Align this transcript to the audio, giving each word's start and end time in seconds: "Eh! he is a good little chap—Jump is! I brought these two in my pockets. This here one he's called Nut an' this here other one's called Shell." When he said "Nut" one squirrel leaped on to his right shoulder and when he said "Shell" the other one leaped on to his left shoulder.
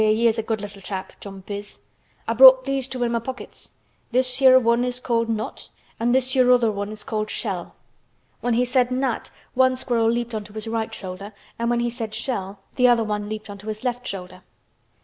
"Eh! 0.03 0.13
he 0.15 0.27
is 0.27 0.39
a 0.39 0.41
good 0.41 0.61
little 0.61 0.81
chap—Jump 0.81 1.51
is! 1.51 1.79
I 2.27 2.33
brought 2.33 2.65
these 2.65 2.87
two 2.87 3.03
in 3.03 3.11
my 3.11 3.19
pockets. 3.19 3.69
This 4.09 4.37
here 4.37 4.57
one 4.57 4.81
he's 4.81 4.99
called 4.99 5.29
Nut 5.29 5.69
an' 5.99 6.11
this 6.11 6.33
here 6.33 6.51
other 6.51 6.71
one's 6.71 7.03
called 7.03 7.29
Shell." 7.29 7.75
When 8.39 8.55
he 8.55 8.65
said 8.65 8.89
"Nut" 8.89 9.29
one 9.53 9.75
squirrel 9.75 10.09
leaped 10.09 10.33
on 10.33 10.43
to 10.45 10.53
his 10.53 10.65
right 10.67 10.91
shoulder 10.91 11.33
and 11.59 11.69
when 11.69 11.81
he 11.81 11.89
said 11.91 12.15
"Shell" 12.15 12.57
the 12.77 12.87
other 12.87 13.03
one 13.03 13.29
leaped 13.29 13.47
on 13.47 13.59
to 13.59 13.67
his 13.67 13.83
left 13.83 14.07
shoulder. 14.07 14.41